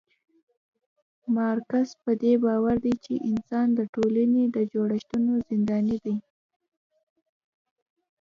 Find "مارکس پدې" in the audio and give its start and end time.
1.35-2.33